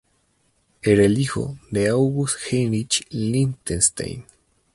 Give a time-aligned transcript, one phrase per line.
[0.81, 4.25] Era el hijo de August Heinrich Lichtenstein.